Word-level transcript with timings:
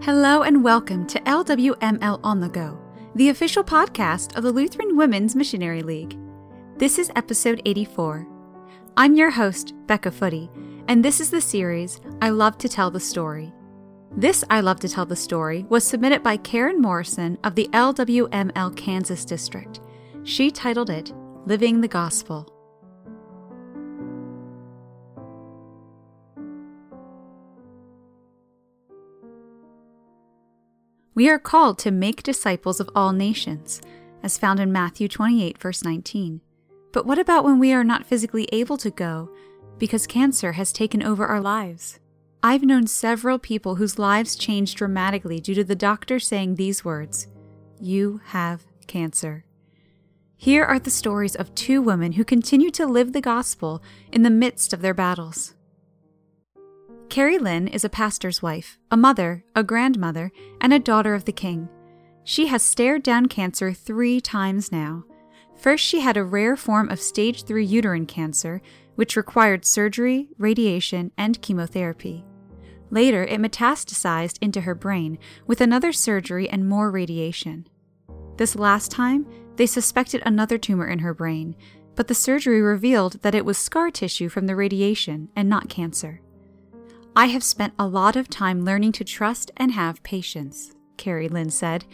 Hello 0.00 0.42
and 0.42 0.62
welcome 0.62 1.06
to 1.08 1.20
LWML 1.22 2.20
On 2.22 2.38
the 2.38 2.48
Go, 2.48 2.78
the 3.16 3.30
official 3.30 3.64
podcast 3.64 4.36
of 4.36 4.44
the 4.44 4.52
Lutheran 4.52 4.96
Women's 4.96 5.34
Missionary 5.34 5.82
League. 5.82 6.16
This 6.76 7.00
is 7.00 7.10
episode 7.16 7.60
84. 7.66 8.26
I'm 8.96 9.16
your 9.16 9.30
host, 9.30 9.74
Becca 9.86 10.12
Footy, 10.12 10.50
and 10.86 11.04
this 11.04 11.20
is 11.20 11.30
the 11.30 11.40
series 11.40 12.00
I 12.22 12.30
Love 12.30 12.56
to 12.58 12.68
Tell 12.68 12.92
the 12.92 13.00
Story. 13.00 13.52
This 14.16 14.44
I 14.48 14.60
Love 14.60 14.78
to 14.80 14.88
Tell 14.88 15.04
the 15.04 15.16
Story 15.16 15.66
was 15.68 15.82
submitted 15.82 16.22
by 16.22 16.36
Karen 16.36 16.80
Morrison 16.80 17.36
of 17.42 17.56
the 17.56 17.68
LWML 17.72 18.76
Kansas 18.76 19.24
District. 19.24 19.80
She 20.22 20.52
titled 20.52 20.90
it 20.90 21.12
Living 21.44 21.80
the 21.80 21.88
Gospel. 21.88 22.48
We 31.18 31.28
are 31.28 31.40
called 31.40 31.80
to 31.80 31.90
make 31.90 32.22
disciples 32.22 32.78
of 32.78 32.88
all 32.94 33.10
nations, 33.10 33.82
as 34.22 34.38
found 34.38 34.60
in 34.60 34.70
Matthew 34.70 35.08
28, 35.08 35.58
verse 35.58 35.82
19. 35.82 36.40
But 36.92 37.06
what 37.06 37.18
about 37.18 37.42
when 37.42 37.58
we 37.58 37.72
are 37.72 37.82
not 37.82 38.06
physically 38.06 38.48
able 38.52 38.76
to 38.76 38.88
go 38.92 39.28
because 39.78 40.06
cancer 40.06 40.52
has 40.52 40.72
taken 40.72 41.02
over 41.02 41.26
our 41.26 41.40
lives? 41.40 41.98
I've 42.40 42.62
known 42.62 42.86
several 42.86 43.40
people 43.40 43.74
whose 43.74 43.98
lives 43.98 44.36
changed 44.36 44.76
dramatically 44.76 45.40
due 45.40 45.56
to 45.56 45.64
the 45.64 45.74
doctor 45.74 46.20
saying 46.20 46.54
these 46.54 46.84
words 46.84 47.26
You 47.80 48.20
have 48.26 48.64
cancer. 48.86 49.44
Here 50.36 50.64
are 50.64 50.78
the 50.78 50.88
stories 50.88 51.34
of 51.34 51.52
two 51.56 51.82
women 51.82 52.12
who 52.12 52.24
continue 52.24 52.70
to 52.70 52.86
live 52.86 53.12
the 53.12 53.20
gospel 53.20 53.82
in 54.12 54.22
the 54.22 54.30
midst 54.30 54.72
of 54.72 54.82
their 54.82 54.94
battles. 54.94 55.56
Carrie 57.08 57.38
Lynn 57.38 57.68
is 57.68 57.84
a 57.84 57.88
pastor's 57.88 58.42
wife, 58.42 58.78
a 58.90 58.96
mother, 58.96 59.42
a 59.56 59.64
grandmother, 59.64 60.30
and 60.60 60.74
a 60.74 60.78
daughter 60.78 61.14
of 61.14 61.24
the 61.24 61.32
king. 61.32 61.68
She 62.22 62.48
has 62.48 62.62
stared 62.62 63.02
down 63.02 63.26
cancer 63.26 63.72
three 63.72 64.20
times 64.20 64.70
now. 64.70 65.04
First, 65.56 65.82
she 65.82 66.00
had 66.00 66.18
a 66.18 66.22
rare 66.22 66.54
form 66.54 66.90
of 66.90 67.00
stage 67.00 67.44
3 67.44 67.64
uterine 67.64 68.04
cancer, 68.04 68.60
which 68.96 69.16
required 69.16 69.64
surgery, 69.64 70.28
radiation, 70.36 71.10
and 71.16 71.40
chemotherapy. 71.40 72.26
Later, 72.90 73.24
it 73.24 73.40
metastasized 73.40 74.36
into 74.42 74.60
her 74.60 74.74
brain 74.74 75.18
with 75.46 75.62
another 75.62 75.92
surgery 75.94 76.48
and 76.48 76.68
more 76.68 76.90
radiation. 76.90 77.66
This 78.36 78.54
last 78.54 78.90
time, 78.90 79.26
they 79.56 79.66
suspected 79.66 80.22
another 80.26 80.58
tumor 80.58 80.86
in 80.86 80.98
her 80.98 81.14
brain, 81.14 81.56
but 81.96 82.06
the 82.06 82.14
surgery 82.14 82.60
revealed 82.60 83.22
that 83.22 83.34
it 83.34 83.46
was 83.46 83.56
scar 83.56 83.90
tissue 83.90 84.28
from 84.28 84.46
the 84.46 84.54
radiation 84.54 85.30
and 85.34 85.48
not 85.48 85.70
cancer. 85.70 86.20
I 87.18 87.26
have 87.26 87.42
spent 87.42 87.74
a 87.80 87.86
lot 87.88 88.14
of 88.14 88.30
time 88.30 88.64
learning 88.64 88.92
to 88.92 89.04
trust 89.04 89.50
and 89.56 89.72
have 89.72 90.04
patience, 90.04 90.76
Carrie 90.96 91.26
Lynn 91.28 91.50
said, 91.50 91.84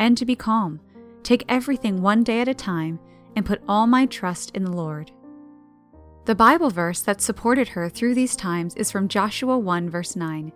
and 0.00 0.18
to 0.18 0.24
be 0.24 0.34
calm, 0.34 0.80
take 1.22 1.44
everything 1.48 2.02
one 2.02 2.24
day 2.24 2.40
at 2.40 2.48
a 2.48 2.52
time, 2.52 2.98
and 3.36 3.46
put 3.46 3.62
all 3.68 3.86
my 3.86 4.06
trust 4.06 4.50
in 4.56 4.64
the 4.64 4.72
Lord. 4.72 5.12
The 6.24 6.34
Bible 6.34 6.68
verse 6.68 7.00
that 7.02 7.20
supported 7.20 7.68
her 7.68 7.88
through 7.88 8.16
these 8.16 8.34
times 8.34 8.74
is 8.74 8.90
from 8.90 9.06
Joshua 9.06 9.56
1, 9.56 9.88
verse 9.88 10.16
9. 10.16 10.50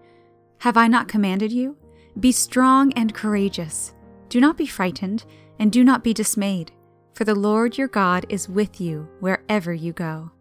Have 0.58 0.76
I 0.76 0.88
not 0.88 1.06
commanded 1.06 1.52
you? 1.52 1.76
Be 2.18 2.32
strong 2.32 2.92
and 2.94 3.14
courageous. 3.14 3.94
Do 4.28 4.40
not 4.40 4.56
be 4.56 4.66
frightened, 4.66 5.24
and 5.60 5.70
do 5.70 5.84
not 5.84 6.02
be 6.02 6.12
dismayed, 6.12 6.72
for 7.14 7.22
the 7.22 7.36
Lord 7.36 7.78
your 7.78 7.86
God 7.86 8.26
is 8.28 8.48
with 8.48 8.80
you 8.80 9.08
wherever 9.20 9.72
you 9.72 9.92
go. 9.92 10.32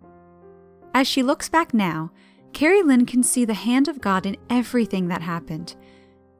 As 0.95 1.07
she 1.07 1.21
looks 1.21 1.49
back 1.49 1.71
now, 1.71 2.09
Carrie 2.55 2.83
Lynn 2.83 3.05
can 3.05 3.21
see 3.21 3.43
the 3.43 3.53
hand 3.53 3.89
of 3.89 3.99
God 3.99 4.25
in 4.25 4.37
everything 4.49 5.09
that 5.09 5.21
happened. 5.21 5.75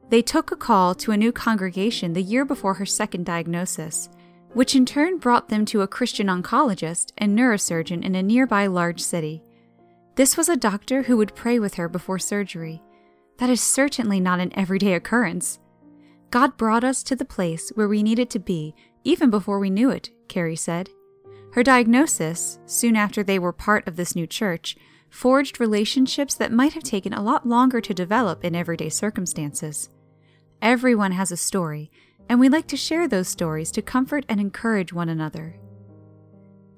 They 0.07 0.21
took 0.21 0.49
a 0.49 0.55
call 0.55 0.95
to 0.95 1.11
a 1.11 1.17
new 1.17 1.33
congregation 1.33 2.13
the 2.13 2.21
year 2.21 2.45
before 2.45 2.75
her 2.75 2.85
second 2.85 3.25
diagnosis, 3.25 4.07
which 4.53 4.75
in 4.75 4.85
turn 4.85 5.17
brought 5.17 5.49
them 5.49 5.65
to 5.65 5.81
a 5.81 5.89
Christian 5.89 6.27
oncologist 6.27 7.11
and 7.17 7.37
neurosurgeon 7.37 8.01
in 8.01 8.15
a 8.15 8.23
nearby 8.23 8.67
large 8.67 9.01
city. 9.01 9.43
This 10.15 10.37
was 10.37 10.47
a 10.47 10.55
doctor 10.55 11.03
who 11.03 11.17
would 11.17 11.35
pray 11.35 11.59
with 11.59 11.73
her 11.73 11.89
before 11.89 12.17
surgery. 12.17 12.81
That 13.39 13.49
is 13.49 13.59
certainly 13.59 14.21
not 14.21 14.39
an 14.39 14.57
everyday 14.57 14.93
occurrence. 14.93 15.59
God 16.31 16.55
brought 16.55 16.85
us 16.85 17.03
to 17.03 17.17
the 17.17 17.25
place 17.25 17.73
where 17.75 17.89
we 17.89 18.01
needed 18.01 18.29
to 18.29 18.39
be 18.39 18.73
even 19.03 19.29
before 19.29 19.59
we 19.59 19.69
knew 19.69 19.89
it, 19.89 20.11
Carrie 20.29 20.55
said. 20.55 20.89
Her 21.51 21.61
diagnosis, 21.61 22.57
soon 22.65 22.95
after 22.95 23.21
they 23.21 23.37
were 23.37 23.51
part 23.51 23.85
of 23.85 23.97
this 23.97 24.15
new 24.15 24.25
church, 24.25 24.77
forged 25.15 25.61
relationships 25.61 26.35
that 26.35 26.51
might 26.51 26.73
have 26.73 26.83
taken 26.83 27.13
a 27.13 27.23
lot 27.23 27.47
longer 27.47 27.79
to 27.79 27.93
develop 27.93 28.43
in 28.43 28.53
everyday 28.53 28.89
circumstances. 28.89 29.89
Everyone 30.61 31.13
has 31.13 31.31
a 31.31 31.37
story, 31.37 31.89
and 32.27 32.37
we 32.37 32.49
like 32.49 32.67
to 32.67 32.75
share 32.75 33.07
those 33.07 33.29
stories 33.29 33.71
to 33.71 33.81
comfort 33.81 34.25
and 34.27 34.41
encourage 34.41 34.91
one 34.91 35.07
another. 35.07 35.57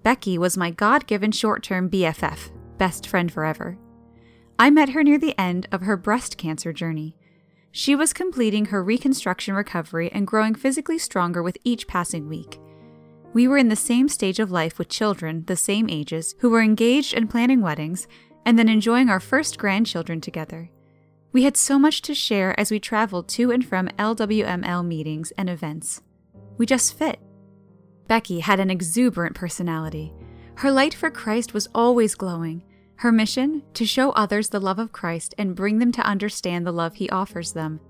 Becky 0.04 0.38
was 0.38 0.56
my 0.56 0.70
God 0.70 1.08
given 1.08 1.32
short 1.32 1.64
term 1.64 1.90
BFF, 1.90 2.52
best 2.78 3.08
friend 3.08 3.32
forever. 3.32 3.80
I 4.60 4.70
met 4.70 4.90
her 4.90 5.04
near 5.04 5.18
the 5.18 5.38
end 5.40 5.68
of 5.72 5.82
her 5.82 5.98
breast 5.98 6.38
cancer 6.38 6.72
journey. 6.72 7.16
She 7.72 7.96
was 7.96 8.14
completing 8.14 8.66
her 8.66 8.84
reconstruction 8.84 9.56
recovery 9.56 10.12
and 10.12 10.28
growing 10.28 10.54
physically 10.54 11.00
stronger 11.00 11.42
with 11.42 11.58
each 11.64 11.88
passing 11.88 12.30
week. 12.30 12.60
We 13.34 13.48
were 13.48 13.58
in 13.58 13.70
the 13.70 13.76
same 13.76 14.10
stage 14.10 14.40
of 14.40 14.52
life 14.52 14.80
with 14.80 14.90
children 14.90 15.44
the 15.46 15.56
same 15.56 15.90
ages 15.90 16.36
who 16.40 16.50
were 16.50 16.62
engaged 16.62 17.14
and 17.14 17.30
planning 17.30 17.62
weddings 17.62 18.08
and 18.48 18.58
then 18.58 18.70
enjoying 18.70 19.10
our 19.10 19.20
first 19.20 19.58
grandchildren 19.58 20.22
together. 20.22 20.70
We 21.34 21.44
had 21.44 21.58
so 21.58 21.78
much 21.78 22.02
to 22.04 22.16
share 22.16 22.58
as 22.58 22.72
we 22.72 22.80
traveled 22.80 23.28
to 23.28 23.52
and 23.52 23.64
from 23.64 23.90
LWML 24.00 24.88
meetings 24.88 25.32
and 25.38 25.50
events. 25.50 26.02
We 26.58 26.66
just 26.66 26.98
fit. 26.98 27.20
Becky 28.08 28.40
had 28.40 28.62
an 28.62 28.70
exuberant 28.70 29.36
personality. 29.36 30.14
Her 30.56 30.72
light 30.72 30.94
for 30.94 31.12
Christ 31.12 31.54
was 31.54 31.68
always 31.76 32.16
glowing. 32.16 32.64
Her 32.96 33.12
mission, 33.12 33.64
to 33.74 33.86
show 33.86 34.12
others 34.12 34.48
the 34.48 34.62
love 34.62 34.80
of 34.80 34.94
Christ 34.94 35.36
and 35.38 35.54
bring 35.54 35.80
them 35.80 35.92
to 35.92 36.08
understand 36.08 36.66
the 36.66 36.72
love 36.72 36.96
he 36.96 37.10
offers 37.10 37.52
them. 37.52 37.82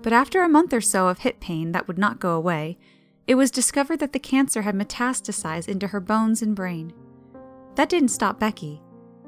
But 0.00 0.12
after 0.12 0.44
a 0.44 0.48
month 0.48 0.72
or 0.72 0.80
so 0.80 1.08
of 1.08 1.18
hip 1.18 1.40
pain 1.40 1.72
that 1.72 1.88
would 1.88 1.98
not 1.98 2.20
go 2.20 2.36
away, 2.36 2.78
it 3.26 3.34
was 3.34 3.50
discovered 3.50 3.98
that 3.98 4.12
the 4.12 4.20
cancer 4.20 4.62
had 4.62 4.76
metastasized 4.76 5.66
into 5.66 5.88
her 5.88 5.98
bones 5.98 6.40
and 6.40 6.54
brain. 6.54 6.92
That 7.74 7.88
didn't 7.88 8.10
stop 8.10 8.38
Becky. 8.38 8.80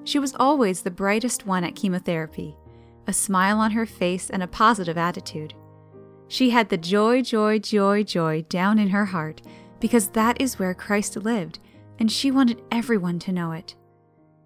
She 0.04 0.18
was 0.18 0.34
always 0.38 0.82
the 0.82 0.90
brightest 0.90 1.46
one 1.46 1.64
at 1.64 1.76
chemotherapy, 1.76 2.56
a 3.06 3.12
smile 3.12 3.58
on 3.58 3.72
her 3.72 3.86
face 3.86 4.30
and 4.30 4.42
a 4.42 4.48
positive 4.48 4.96
attitude. 4.96 5.54
She 6.28 6.50
had 6.50 6.68
the 6.68 6.78
joy, 6.78 7.22
joy, 7.22 7.58
joy, 7.58 8.04
joy 8.04 8.42
down 8.48 8.78
in 8.78 8.88
her 8.88 9.06
heart 9.06 9.42
because 9.80 10.08
that 10.10 10.40
is 10.40 10.58
where 10.58 10.74
Christ 10.74 11.16
lived, 11.16 11.58
and 11.98 12.10
she 12.10 12.30
wanted 12.30 12.62
everyone 12.70 13.18
to 13.20 13.32
know 13.32 13.52
it. 13.52 13.74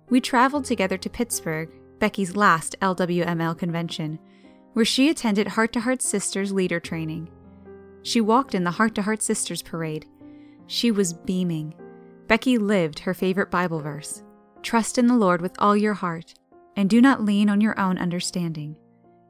We 0.08 0.20
traveled 0.20 0.64
together 0.64 0.96
to 0.98 1.10
Pittsburgh, 1.10 1.70
Becky's 1.98 2.36
last 2.36 2.76
LWML 2.80 3.56
convention, 3.56 4.18
where 4.72 4.84
she 4.84 5.08
attended 5.08 5.48
Heart 5.48 5.72
to 5.74 5.80
Heart 5.80 6.02
Sisters 6.02 6.52
leader 6.52 6.80
training. 6.80 7.30
She 8.02 8.20
walked 8.20 8.54
in 8.54 8.64
the 8.64 8.72
Heart 8.72 8.94
to 8.96 9.02
Heart 9.02 9.22
Sisters 9.22 9.62
parade. 9.62 10.06
She 10.66 10.90
was 10.90 11.12
beaming. 11.12 11.74
Becky 12.26 12.58
lived 12.58 13.00
her 13.00 13.14
favorite 13.14 13.50
Bible 13.50 13.80
verse 13.80 14.23
Trust 14.64 14.96
in 14.96 15.08
the 15.08 15.14
Lord 15.14 15.42
with 15.42 15.54
all 15.58 15.76
your 15.76 15.92
heart, 15.92 16.32
and 16.74 16.88
do 16.88 17.02
not 17.02 17.22
lean 17.22 17.50
on 17.50 17.60
your 17.60 17.78
own 17.78 17.98
understanding. 17.98 18.76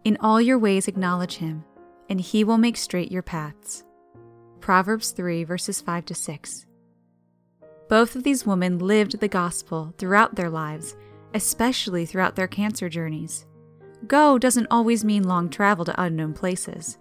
In 0.04 0.16
all 0.20 0.40
your 0.40 0.60
ways 0.60 0.86
acknowledge 0.86 1.38
him, 1.38 1.64
and 2.08 2.20
he 2.20 2.44
will 2.44 2.56
make 2.56 2.76
straight 2.76 3.10
your 3.10 3.20
paths. 3.20 3.82
Proverbs 4.60 5.10
3, 5.10 5.42
verses 5.42 5.80
5 5.80 6.04
to 6.04 6.14
6. 6.14 6.66
Both 7.88 8.14
of 8.14 8.22
these 8.22 8.46
women 8.46 8.78
lived 8.78 9.18
the 9.18 9.26
gospel 9.26 9.92
throughout 9.98 10.36
their 10.36 10.48
lives, 10.48 10.94
especially 11.34 12.06
throughout 12.06 12.36
their 12.36 12.46
cancer 12.46 12.88
journeys. 12.88 13.44
Go 14.06 14.38
doesn't 14.38 14.68
always 14.70 15.04
mean 15.04 15.24
long 15.24 15.50
travel 15.50 15.84
to 15.84 16.00
unknown 16.00 16.34
places. 16.34 16.96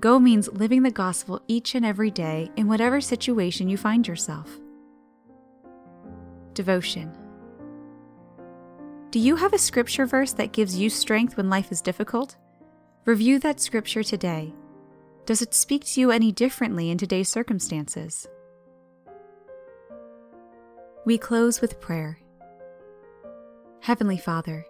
Go 0.00 0.18
means 0.18 0.52
living 0.52 0.82
the 0.82 0.90
gospel 0.90 1.40
each 1.46 1.76
and 1.76 1.86
every 1.86 2.10
day 2.10 2.50
in 2.56 2.66
whatever 2.66 3.00
situation 3.00 3.68
you 3.68 3.76
find 3.76 4.08
yourself. 4.08 4.50
Devotion. 6.54 7.27
Do 9.10 9.18
you 9.18 9.36
have 9.36 9.54
a 9.54 9.58
scripture 9.58 10.04
verse 10.04 10.34
that 10.34 10.52
gives 10.52 10.78
you 10.78 10.90
strength 10.90 11.38
when 11.38 11.48
life 11.48 11.72
is 11.72 11.80
difficult? 11.80 12.36
Review 13.06 13.38
that 13.38 13.58
scripture 13.58 14.02
today. 14.02 14.52
Does 15.24 15.40
it 15.40 15.54
speak 15.54 15.86
to 15.86 16.00
you 16.00 16.10
any 16.10 16.30
differently 16.30 16.90
in 16.90 16.98
today's 16.98 17.30
circumstances? 17.30 18.28
We 21.06 21.16
close 21.16 21.62
with 21.62 21.80
prayer. 21.80 22.18
Heavenly 23.80 24.18
Father, 24.18 24.66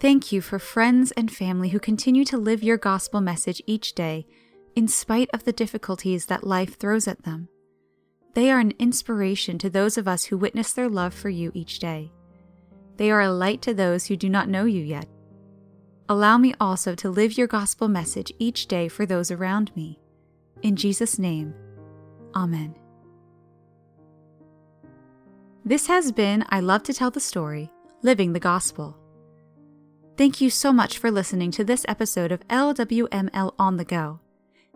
thank 0.00 0.32
you 0.32 0.40
for 0.40 0.58
friends 0.58 1.12
and 1.12 1.30
family 1.30 1.68
who 1.68 1.78
continue 1.78 2.24
to 2.24 2.36
live 2.36 2.64
your 2.64 2.78
gospel 2.78 3.20
message 3.20 3.62
each 3.64 3.94
day 3.94 4.26
in 4.74 4.88
spite 4.88 5.30
of 5.32 5.44
the 5.44 5.52
difficulties 5.52 6.26
that 6.26 6.44
life 6.44 6.76
throws 6.80 7.06
at 7.06 7.22
them. 7.22 7.48
They 8.34 8.50
are 8.50 8.58
an 8.58 8.72
inspiration 8.80 9.56
to 9.58 9.70
those 9.70 9.96
of 9.96 10.08
us 10.08 10.24
who 10.24 10.36
witness 10.36 10.72
their 10.72 10.88
love 10.88 11.14
for 11.14 11.28
you 11.28 11.52
each 11.54 11.78
day. 11.78 12.10
They 12.98 13.10
are 13.10 13.22
a 13.22 13.32
light 13.32 13.62
to 13.62 13.72
those 13.72 14.06
who 14.06 14.16
do 14.16 14.28
not 14.28 14.48
know 14.48 14.64
you 14.66 14.82
yet. 14.82 15.08
allow 16.10 16.38
me 16.38 16.54
also 16.58 16.94
to 16.94 17.10
live 17.10 17.36
your 17.36 17.46
gospel 17.46 17.86
message 17.86 18.32
each 18.38 18.66
day 18.66 18.88
for 18.88 19.04
those 19.06 19.30
around 19.30 19.70
me. 19.76 19.98
In 20.62 20.74
Jesus' 20.74 21.18
name, 21.18 21.54
Amen. 22.34 22.74
This 25.64 25.86
has 25.86 26.12
been 26.12 26.44
I 26.48 26.60
Love 26.60 26.82
to 26.84 26.94
Tell 26.94 27.10
the 27.10 27.20
Story 27.20 27.70
Living 28.02 28.32
the 28.32 28.40
Gospel. 28.40 28.96
Thank 30.16 30.40
you 30.40 30.50
so 30.50 30.72
much 30.72 30.98
for 30.98 31.10
listening 31.10 31.50
to 31.52 31.64
this 31.64 31.84
episode 31.88 32.32
of 32.32 32.46
LWML 32.48 33.52
On 33.58 33.76
the 33.76 33.84
Go. 33.84 34.20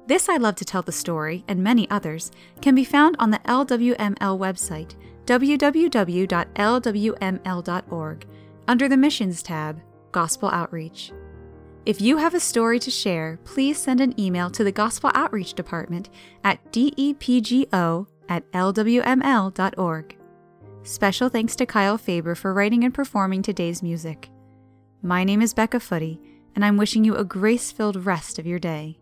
This 0.06 0.28
I 0.28 0.36
Love 0.36 0.56
to 0.56 0.64
Tell 0.64 0.82
the 0.82 0.90
Story, 0.90 1.44
and 1.46 1.62
many 1.62 1.88
others, 1.88 2.32
can 2.60 2.74
be 2.74 2.84
found 2.84 3.14
on 3.18 3.30
the 3.30 3.38
LWML 3.40 4.38
website, 4.38 4.96
www.lwml.org, 5.26 5.86
under 8.68 8.88
the 8.88 8.96
Missions 8.96 9.42
tab, 9.42 9.80
Gospel 10.10 10.48
Outreach. 10.50 11.12
If 11.86 12.00
you 12.00 12.16
have 12.16 12.34
a 12.34 12.40
story 12.40 12.78
to 12.80 12.90
share, 12.90 13.38
please 13.44 13.78
send 13.78 14.00
an 14.00 14.18
email 14.20 14.50
to 14.50 14.64
the 14.64 14.72
Gospel 14.72 15.10
Outreach 15.14 15.54
Department 15.54 16.10
at 16.44 16.72
depgo 16.72 18.06
at 18.28 18.50
lwml.org. 18.52 20.16
Special 20.84 21.28
thanks 21.28 21.56
to 21.56 21.66
Kyle 21.66 21.98
Faber 21.98 22.34
for 22.34 22.52
writing 22.52 22.82
and 22.84 22.92
performing 22.92 23.42
today's 23.42 23.82
music. 23.82 24.30
My 25.00 25.22
name 25.22 25.42
is 25.42 25.54
Becca 25.54 25.78
Footy, 25.80 26.20
and 26.54 26.64
I'm 26.64 26.76
wishing 26.76 27.04
you 27.04 27.14
a 27.16 27.24
grace 27.24 27.70
filled 27.70 28.04
rest 28.04 28.38
of 28.38 28.46
your 28.46 28.58
day. 28.58 28.98